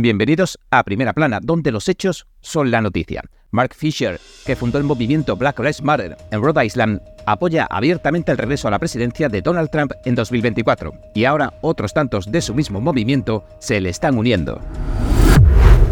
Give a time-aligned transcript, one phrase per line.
[0.00, 3.22] Bienvenidos a Primera Plana, donde los hechos son la noticia.
[3.50, 8.38] Mark Fisher, que fundó el movimiento Black Lives Matter en Rhode Island, apoya abiertamente el
[8.38, 12.54] regreso a la presidencia de Donald Trump en 2024, y ahora otros tantos de su
[12.54, 14.60] mismo movimiento se le están uniendo.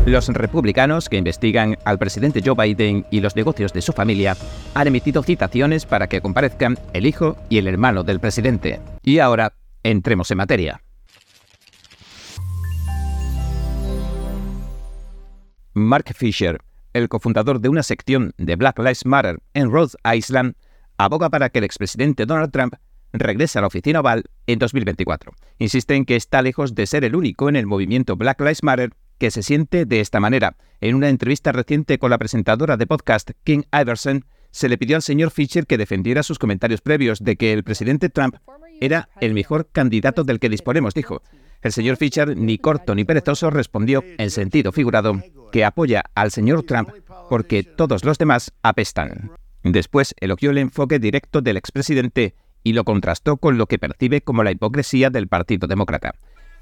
[0.05, 4.37] Los republicanos que investigan al presidente Joe Biden y los negocios de su familia
[4.75, 8.79] han emitido citaciones para que comparezcan el hijo y el hermano del presidente.
[9.03, 10.86] Y ahora, entremos en materia.
[15.77, 16.59] Mark Fisher,
[16.95, 20.55] el cofundador de una sección de Black Lives Matter en Rhode Island,
[20.97, 22.77] aboga para que el expresidente Donald Trump
[23.13, 25.35] regrese a la oficina oval en 2024.
[25.59, 28.95] Insiste en que está lejos de ser el único en el movimiento Black Lives Matter
[29.19, 30.57] que se siente de esta manera.
[30.81, 35.03] En una entrevista reciente con la presentadora de podcast King Iverson, se le pidió al
[35.03, 38.37] señor Fisher que defendiera sus comentarios previos de que el presidente Trump
[38.81, 41.21] era el mejor candidato del que disponemos, dijo.
[41.63, 45.21] El señor Fischer, ni corto ni perezoso, respondió, en sentido figurado,
[45.53, 46.91] que apoya al señor Trump
[47.29, 49.33] porque todos los demás apestan.
[49.63, 54.43] Después elogió el enfoque directo del expresidente y lo contrastó con lo que percibe como
[54.43, 56.15] la hipocresía del Partido Demócrata.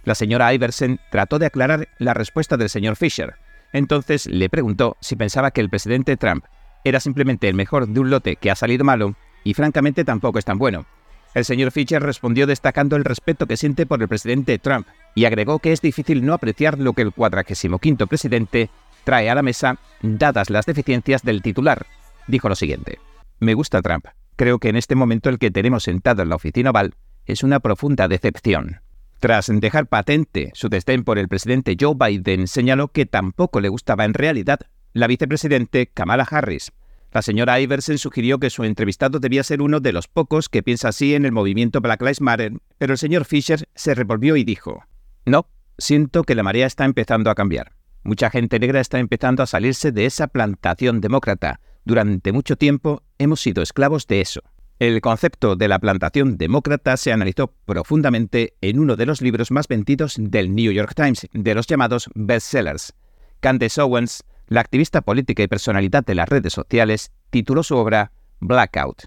[0.05, 3.35] La señora Iversen trató de aclarar la respuesta del señor Fisher.
[3.73, 6.45] Entonces le preguntó si pensaba que el presidente Trump
[6.85, 10.45] era simplemente el mejor de un lote que ha salido malo y francamente tampoco es
[10.45, 10.87] tan bueno.
[11.35, 15.59] El señor Fischer respondió destacando el respeto que siente por el presidente Trump y agregó
[15.59, 18.71] que es difícil no apreciar lo que el 45 presidente
[19.03, 21.87] trae a la mesa, dadas las deficiencias del titular.
[22.29, 23.01] Dijo lo siguiente:
[23.41, 24.07] Me gusta Trump.
[24.37, 26.95] Creo que en este momento el que tenemos sentado en la oficina oval
[27.27, 28.81] es una profunda decepción.
[29.19, 34.05] Tras dejar patente su desdén por el presidente Joe Biden, señaló que tampoco le gustaba
[34.05, 34.61] en realidad
[34.93, 36.73] la vicepresidente Kamala Harris,
[37.15, 40.89] la señora Iversen sugirió que su entrevistado debía ser uno de los pocos que piensa
[40.89, 44.83] así en el movimiento Black Lives Matter, pero el señor Fisher se revolvió y dijo,
[45.25, 45.47] No,
[45.79, 47.73] siento que la marea está empezando a cambiar.
[48.03, 51.61] Mucha gente negra está empezando a salirse de esa plantación demócrata.
[51.85, 54.41] Durante mucho tiempo hemos sido esclavos de eso.
[54.81, 59.69] El concepto de la plantación demócrata se analizó profundamente en uno de los libros más
[59.69, 62.93] vendidos del New York Times, de los llamados bestsellers.
[63.39, 69.05] Candace Owens la activista política y personalidad de las redes sociales tituló su obra Blackout,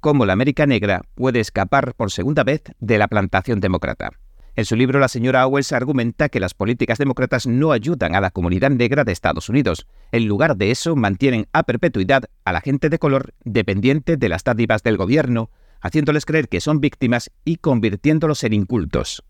[0.00, 4.10] cómo la América Negra puede escapar por segunda vez de la plantación demócrata.
[4.56, 8.30] En su libro, la señora Owens argumenta que las políticas demócratas no ayudan a la
[8.30, 9.86] comunidad negra de Estados Unidos.
[10.10, 14.42] En lugar de eso, mantienen a perpetuidad a la gente de color dependiente de las
[14.42, 19.22] dádivas del gobierno, haciéndoles creer que son víctimas y convirtiéndolos en incultos.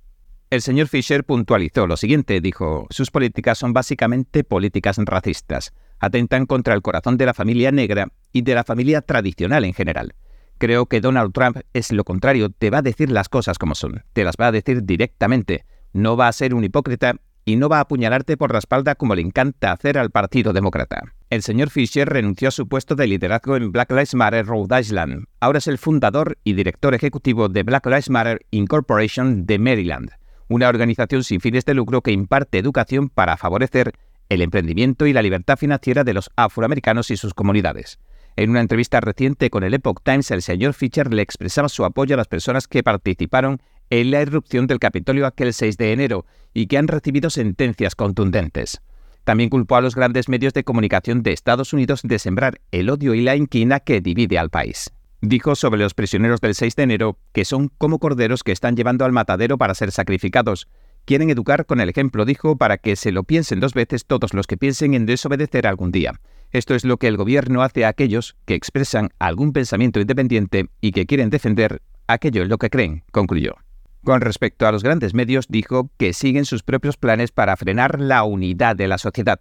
[0.50, 6.74] El señor Fisher puntualizó lo siguiente, dijo, sus políticas son básicamente políticas racistas, atentan contra
[6.74, 10.16] el corazón de la familia negra y de la familia tradicional en general.
[10.58, 14.02] Creo que Donald Trump es lo contrario, te va a decir las cosas como son,
[14.12, 17.78] te las va a decir directamente, no va a ser un hipócrita y no va
[17.78, 21.14] a apuñalarte por la espalda como le encanta hacer al Partido Demócrata.
[21.30, 25.26] El señor Fisher renunció a su puesto de liderazgo en Black Lives Matter Rhode Island.
[25.38, 30.10] Ahora es el fundador y director ejecutivo de Black Lives Matter Incorporation de Maryland
[30.50, 33.92] una organización sin fines de lucro que imparte educación para favorecer
[34.28, 37.98] el emprendimiento y la libertad financiera de los afroamericanos y sus comunidades.
[38.36, 42.14] En una entrevista reciente con el Epoch Times, el señor Fischer le expresaba su apoyo
[42.14, 46.66] a las personas que participaron en la irrupción del Capitolio aquel 6 de enero y
[46.66, 48.80] que han recibido sentencias contundentes.
[49.22, 53.14] También culpó a los grandes medios de comunicación de Estados Unidos de sembrar el odio
[53.14, 54.90] y la inquina que divide al país.
[55.22, 59.04] Dijo sobre los prisioneros del 6 de enero que son como corderos que están llevando
[59.04, 60.66] al matadero para ser sacrificados.
[61.04, 64.46] Quieren educar con el ejemplo, dijo, para que se lo piensen dos veces todos los
[64.46, 66.14] que piensen en desobedecer algún día.
[66.52, 70.92] Esto es lo que el gobierno hace a aquellos que expresan algún pensamiento independiente y
[70.92, 73.54] que quieren defender aquello en lo que creen, concluyó.
[74.02, 78.24] Con respecto a los grandes medios, dijo que siguen sus propios planes para frenar la
[78.24, 79.38] unidad de la sociedad.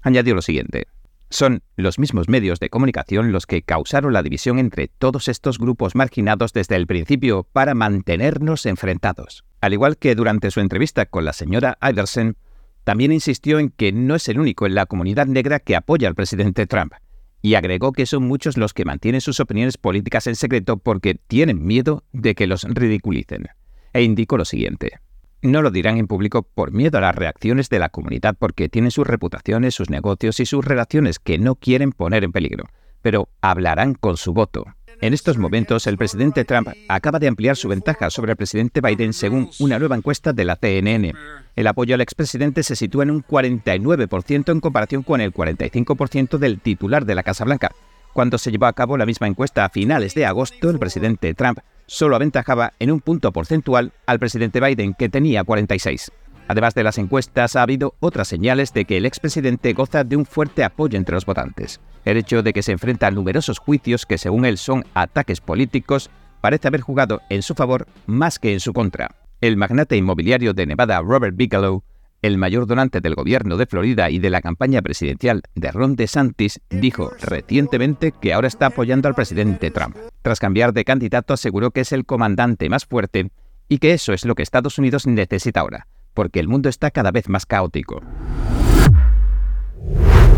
[0.00, 0.86] Añadió lo siguiente.
[1.30, 5.94] Son los mismos medios de comunicación los que causaron la división entre todos estos grupos
[5.94, 9.44] marginados desde el principio para mantenernos enfrentados.
[9.60, 12.36] Al igual que durante su entrevista con la señora Iversen,
[12.84, 16.14] también insistió en que no es el único en la comunidad negra que apoya al
[16.14, 16.94] presidente Trump,
[17.42, 21.64] y agregó que son muchos los que mantienen sus opiniones políticas en secreto porque tienen
[21.64, 23.48] miedo de que los ridiculicen.
[23.92, 25.00] E indicó lo siguiente.
[25.40, 28.90] No lo dirán en público por miedo a las reacciones de la comunidad porque tienen
[28.90, 32.64] sus reputaciones, sus negocios y sus relaciones que no quieren poner en peligro,
[33.02, 34.64] pero hablarán con su voto.
[35.00, 39.12] En estos momentos, el presidente Trump acaba de ampliar su ventaja sobre el presidente Biden
[39.12, 41.14] según una nueva encuesta de la CNN.
[41.54, 46.58] El apoyo al expresidente se sitúa en un 49% en comparación con el 45% del
[46.58, 47.70] titular de la Casa Blanca.
[48.12, 51.60] Cuando se llevó a cabo la misma encuesta a finales de agosto, el presidente Trump
[51.88, 56.12] solo aventajaba en un punto porcentual al presidente Biden, que tenía 46.
[56.46, 60.24] Además de las encuestas, ha habido otras señales de que el expresidente goza de un
[60.24, 61.80] fuerte apoyo entre los votantes.
[62.04, 66.10] El hecho de que se enfrenta a numerosos juicios que según él son ataques políticos
[66.40, 69.16] parece haber jugado en su favor más que en su contra.
[69.40, 71.82] El magnate inmobiliario de Nevada Robert Bigelow,
[72.22, 76.60] el mayor donante del gobierno de Florida y de la campaña presidencial de Ron DeSantis,
[76.70, 79.96] dijo recientemente que ahora está apoyando al presidente Trump.
[80.22, 83.30] Tras cambiar de candidato aseguró que es el comandante más fuerte
[83.68, 85.86] y que eso es lo que Estados Unidos necesita ahora
[86.18, 88.02] porque el mundo está cada vez más caótico.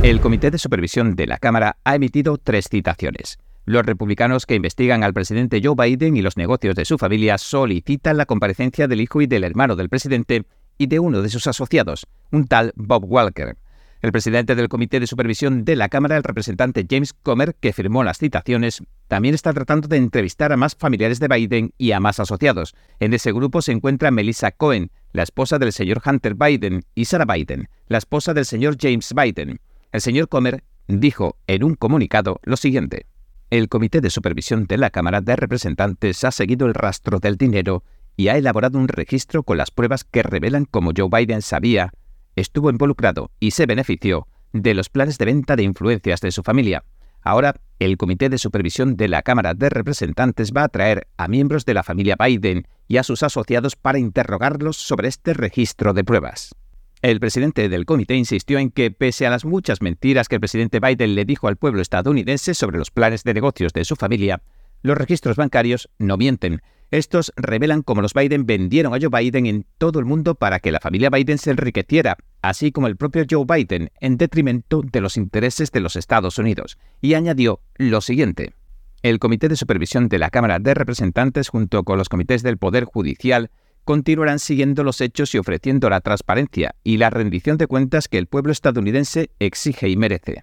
[0.03, 3.39] El Comité de Supervisión de la Cámara ha emitido tres citaciones.
[3.65, 8.19] Los republicanos que investigan al presidente Joe Biden y los negocios de su familia solicitan
[8.19, 10.45] la comparecencia del hijo y del hermano del presidente
[10.81, 13.59] y de uno de sus asociados, un tal Bob Walker.
[14.01, 18.03] El presidente del Comité de Supervisión de la Cámara, el representante James Comer, que firmó
[18.03, 22.19] las citaciones, también está tratando de entrevistar a más familiares de Biden y a más
[22.19, 22.75] asociados.
[22.99, 27.27] En ese grupo se encuentra Melissa Cohen, la esposa del señor Hunter Biden, y Sarah
[27.27, 29.61] Biden, la esposa del señor James Biden.
[29.93, 33.05] El señor Comer dijo en un comunicado lo siguiente.
[33.51, 37.85] El Comité de Supervisión de la Cámara de Representantes ha seguido el rastro del dinero
[38.17, 41.93] y ha elaborado un registro con las pruebas que revelan cómo Joe Biden sabía
[42.37, 46.85] estuvo involucrado y se benefició de los planes de venta de influencias de su familia.
[47.23, 51.65] Ahora, el Comité de Supervisión de la Cámara de Representantes va a traer a miembros
[51.67, 56.55] de la familia Biden y a sus asociados para interrogarlos sobre este registro de pruebas.
[57.03, 60.81] El presidente del comité insistió en que, pese a las muchas mentiras que el presidente
[60.81, 64.43] Biden le dijo al pueblo estadounidense sobre los planes de negocios de su familia,
[64.83, 69.67] los registros bancarios no mienten, estos revelan cómo los Biden vendieron a Joe Biden en
[69.79, 73.45] todo el mundo para que la familia Biden se enriqueciera, así como el propio Joe
[73.47, 76.79] Biden, en detrimento de los intereses de los Estados Unidos.
[77.01, 78.55] Y añadió lo siguiente.
[79.03, 82.85] El Comité de Supervisión de la Cámara de Representantes junto con los comités del Poder
[82.85, 83.51] Judicial
[83.85, 88.27] continuarán siguiendo los hechos y ofreciendo la transparencia y la rendición de cuentas que el
[88.27, 90.43] pueblo estadounidense exige y merece.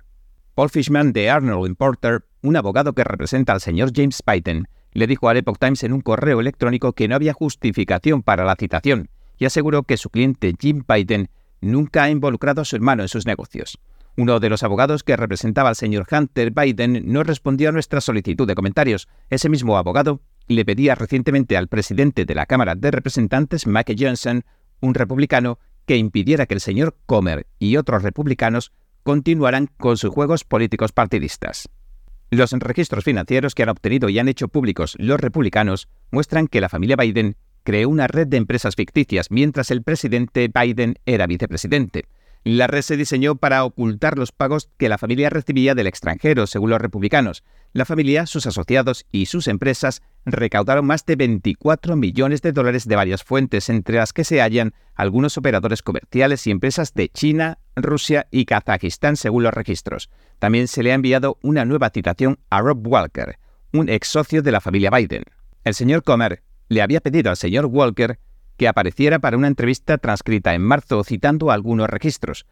[0.55, 4.67] Paul Fishman de Arnold Porter, un abogado que representa al señor James Biden,
[4.97, 8.55] le dijo al Epoch Times en un correo electrónico que no había justificación para la
[8.55, 11.29] citación y aseguró que su cliente Jim Biden
[11.61, 13.77] nunca ha involucrado a su hermano en sus negocios.
[14.17, 18.47] Uno de los abogados que representaba al señor Hunter Biden no respondió a nuestra solicitud
[18.47, 19.07] de comentarios.
[19.29, 24.45] Ese mismo abogado le pedía recientemente al presidente de la Cámara de Representantes, Mike Johnson,
[24.81, 28.71] un republicano, que impidiera que el señor Comer y otros republicanos
[29.03, 31.69] continuaran con sus juegos políticos partidistas.
[32.29, 36.68] Los registros financieros que han obtenido y han hecho públicos los republicanos muestran que la
[36.68, 42.06] familia Biden creó una red de empresas ficticias mientras el presidente Biden era vicepresidente.
[42.47, 46.69] La red se diseñó para ocultar los pagos que la familia recibía del extranjero, según
[46.69, 47.44] los republicanos.
[47.73, 52.95] La familia, sus asociados y sus empresas recaudaron más de 24 millones de dólares de
[52.95, 58.27] varias fuentes, entre las que se hallan algunos operadores comerciales y empresas de China, Rusia
[58.31, 60.09] y Kazajistán, según los registros.
[60.39, 63.39] También se le ha enviado una nueva citación a Rob Walker,
[63.73, 65.25] un ex socio de la familia Biden.
[65.65, 68.19] El señor Comer le había pedido al señor Walker
[68.57, 72.45] que apareciera para una entrevista transcrita en marzo citando algunos registros.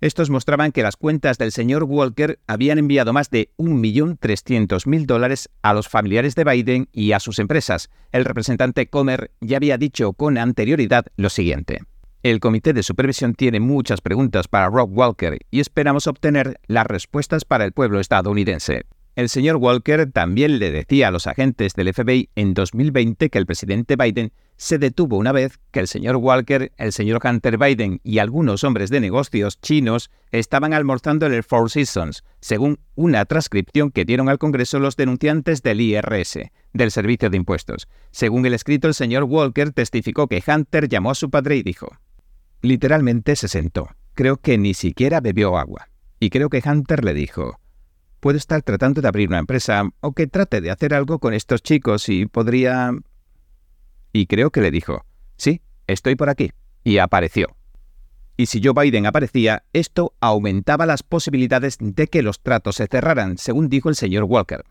[0.00, 5.74] Estos mostraban que las cuentas del señor Walker habían enviado más de 1.300.000 dólares a
[5.74, 7.90] los familiares de Biden y a sus empresas.
[8.10, 11.82] El representante Comer ya había dicho con anterioridad lo siguiente.
[12.22, 17.44] El comité de supervisión tiene muchas preguntas para Rob Walker y esperamos obtener las respuestas
[17.44, 18.84] para el pueblo estadounidense.
[19.20, 23.44] El señor Walker también le decía a los agentes del FBI en 2020 que el
[23.44, 28.16] presidente Biden se detuvo una vez que el señor Walker, el señor Hunter Biden y
[28.16, 34.06] algunos hombres de negocios chinos estaban almorzando en el Four Seasons, según una transcripción que
[34.06, 36.38] dieron al Congreso los denunciantes del IRS,
[36.72, 37.88] del Servicio de Impuestos.
[38.12, 41.94] Según el escrito, el señor Walker testificó que Hunter llamó a su padre y dijo,
[42.62, 43.90] Literalmente se sentó.
[44.14, 45.88] Creo que ni siquiera bebió agua.
[46.18, 47.59] Y creo que Hunter le dijo,
[48.20, 51.62] puedo estar tratando de abrir una empresa o que trate de hacer algo con estos
[51.62, 52.92] chicos y podría...
[54.12, 55.04] Y creo que le dijo,
[55.36, 56.52] sí, estoy por aquí.
[56.84, 57.56] Y apareció.
[58.36, 63.36] Y si Joe Biden aparecía, esto aumentaba las posibilidades de que los tratos se cerraran,
[63.38, 64.64] según dijo el señor Walker.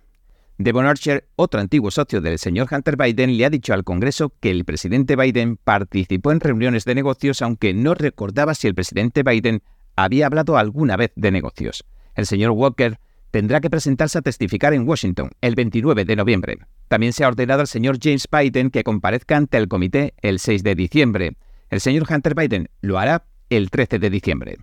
[0.58, 4.52] Devon Archer, otro antiguo socio del señor Hunter Biden, le ha dicho al Congreso que
[4.52, 9.62] el presidente Biden participó en reuniones de negocios aunque no recordaba si el presidente Biden
[9.96, 11.86] había hablado alguna vez de negocios.
[12.16, 13.00] El señor Walker
[13.32, 16.58] tendrá que presentarse a testificar en Washington el 29 de noviembre.
[16.88, 20.64] También se ha ordenado al señor James Biden que comparezca ante el comité el 6
[20.64, 21.38] de diciembre.
[21.70, 24.58] El señor Hunter Biden lo hará el 13 de diciembre.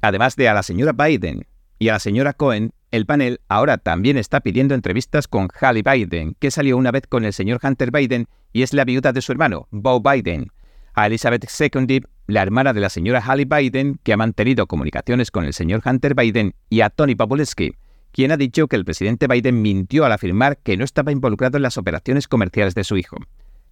[0.00, 1.46] Además de a la señora Biden
[1.78, 6.36] y a la señora Cohen, el panel ahora también está pidiendo entrevistas con Halle Biden,
[6.38, 9.32] que salió una vez con el señor Hunter Biden y es la viuda de su
[9.32, 10.48] hermano, Bo Biden.
[10.94, 15.44] A Elizabeth II la hermana de la señora Hallie Biden, que ha mantenido comunicaciones con
[15.44, 17.74] el señor Hunter Biden, y a Tony Populesky,
[18.12, 21.62] quien ha dicho que el presidente Biden mintió al afirmar que no estaba involucrado en
[21.62, 23.16] las operaciones comerciales de su hijo.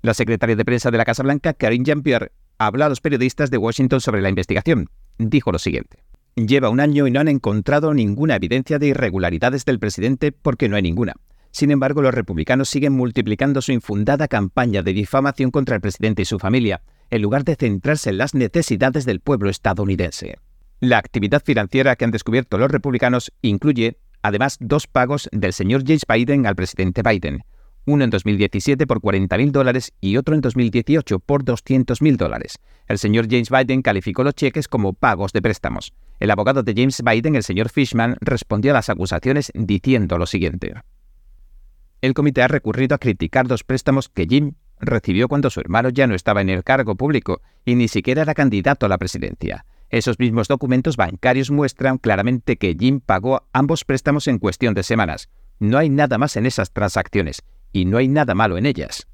[0.03, 3.59] La secretaria de prensa de la Casa Blanca, Karine Jean-Pierre, habló a los periodistas de
[3.59, 4.89] Washington sobre la investigación.
[5.19, 5.99] Dijo lo siguiente.
[6.37, 10.77] Lleva un año y no han encontrado ninguna evidencia de irregularidades del presidente porque no
[10.77, 11.15] hay ninguna.
[11.51, 16.25] Sin embargo, los republicanos siguen multiplicando su infundada campaña de difamación contra el presidente y
[16.25, 20.39] su familia, en lugar de centrarse en las necesidades del pueblo estadounidense.
[20.79, 26.05] La actividad financiera que han descubierto los republicanos incluye, además, dos pagos del señor James
[26.09, 27.43] Biden al presidente Biden,
[27.87, 32.59] uno en 2017 por 40.000 dólares y otro en 2018 por 200.000 dólares.
[32.87, 35.93] El señor James Biden calificó los cheques como pagos de préstamos.
[36.19, 40.75] El abogado de James Biden, el señor Fishman, respondió a las acusaciones diciendo lo siguiente.
[42.01, 46.07] El comité ha recurrido a criticar dos préstamos que Jim recibió cuando su hermano ya
[46.07, 49.67] no estaba en el cargo público y ni siquiera era candidato a la presidencia.
[49.91, 55.29] Esos mismos documentos bancarios muestran claramente que Jim pagó ambos préstamos en cuestión de semanas.
[55.59, 57.43] No hay nada más en esas transacciones
[57.73, 59.09] y no hay nada malo en ellas.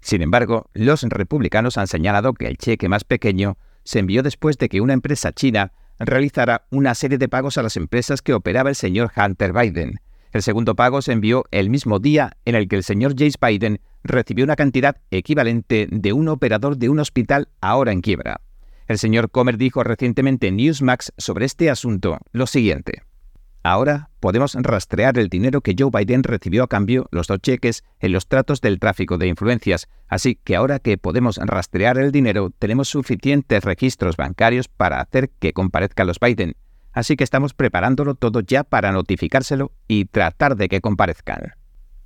[0.00, 4.70] Sin embargo, los republicanos han señalado que el cheque más pequeño se envió después de
[4.70, 8.76] que una empresa china realizara una serie de pagos a las empresas que operaba el
[8.76, 10.00] señor Hunter Biden.
[10.32, 13.80] El segundo pago se envió el mismo día en el que el señor James Biden
[14.02, 18.40] recibió una cantidad equivalente de un operador de un hospital ahora en quiebra.
[18.86, 23.02] El señor Comer dijo recientemente en Newsmax sobre este asunto lo siguiente.
[23.64, 28.12] Ahora podemos rastrear el dinero que Joe Biden recibió a cambio, los dos cheques, en
[28.12, 29.88] los tratos del tráfico de influencias.
[30.06, 35.52] Así que ahora que podemos rastrear el dinero, tenemos suficientes registros bancarios para hacer que
[35.52, 36.54] comparezca los Biden.
[36.92, 41.54] Así que estamos preparándolo todo ya para notificárselo y tratar de que comparezcan.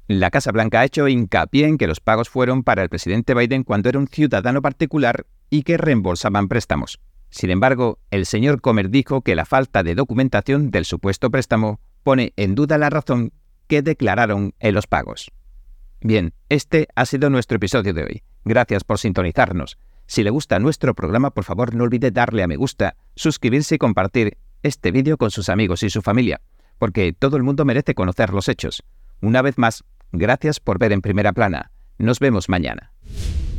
[0.08, 3.64] La Casa Blanca ha hecho hincapié en que los pagos fueron para el presidente Biden
[3.64, 7.00] cuando era un ciudadano particular y que reembolsaban préstamos.
[7.28, 12.32] Sin embargo, el señor Comer dijo que la falta de documentación del supuesto préstamo pone
[12.36, 13.32] en duda la razón
[13.66, 15.30] que declararon en los pagos.
[16.00, 18.22] Bien, este ha sido nuestro episodio de hoy.
[18.44, 19.78] Gracias por sintonizarnos.
[20.06, 23.78] Si le gusta nuestro programa, por favor no olvide darle a me gusta, suscribirse y
[23.78, 26.40] compartir este vídeo con sus amigos y su familia,
[26.78, 28.82] porque todo el mundo merece conocer los hechos.
[29.20, 31.70] Una vez más, gracias por ver en primera plana.
[31.98, 32.92] Nos vemos mañana.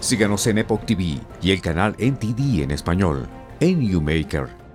[0.00, 3.26] Síganos en Epoch TV y el canal NTD en español,
[3.60, 4.65] en YouMaker